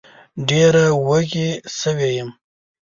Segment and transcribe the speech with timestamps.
[0.47, 1.49] ډېره وږې
[1.79, 2.29] سوې وم